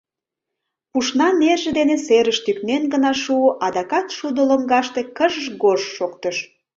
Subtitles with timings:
[0.91, 6.37] Пушна нерже дене серыш тӱкнен гына шуо, адакат шудо лоҥгаште кыж-гож шоктыш.